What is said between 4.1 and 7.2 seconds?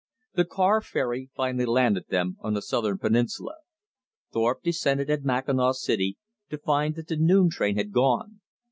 Thorpe descended at Mackinaw City to find that the